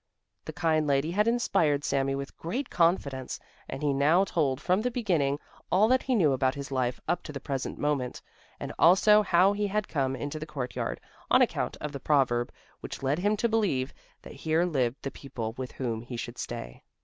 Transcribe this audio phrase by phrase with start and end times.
[0.45, 4.89] The kind lady had inspired Sami with great confidence and he now told from the
[4.89, 5.37] beginning
[5.71, 8.19] all that he knew about his life up to the present moment,
[8.59, 13.03] and also how he had come into the courtyard, on account of the proverb, which
[13.03, 13.93] led him to believe
[14.23, 16.81] that here lived the people with whom he should stay.